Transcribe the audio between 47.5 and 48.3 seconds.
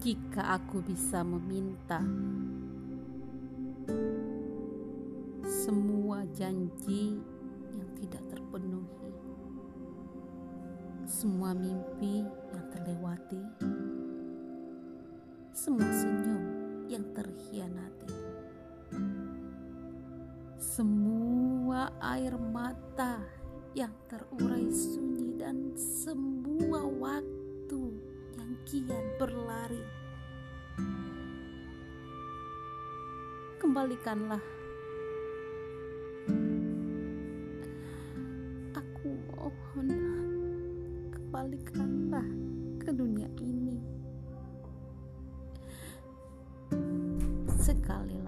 Sekali